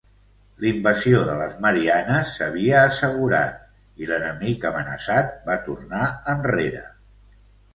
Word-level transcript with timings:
L'invasió 0.61 1.19
de 1.25 1.35
les 1.41 1.51
Mariannes 1.65 2.31
s'havia 2.37 2.79
assegurat 2.87 3.61
i 4.05 4.09
l'enemic 4.13 4.67
amenaçat 4.71 5.31
va 5.51 5.59
tornar 5.69 6.09
enrere. 6.35 6.83